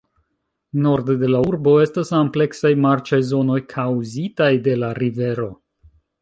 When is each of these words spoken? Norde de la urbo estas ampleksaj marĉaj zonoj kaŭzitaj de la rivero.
Norde 0.85 1.15
de 1.23 1.27
la 1.33 1.41
urbo 1.49 1.73
estas 1.83 2.11
ampleksaj 2.21 2.71
marĉaj 2.87 3.21
zonoj 3.33 3.59
kaŭzitaj 3.75 4.49
de 4.69 4.75
la 4.83 4.91
rivero. 5.01 5.51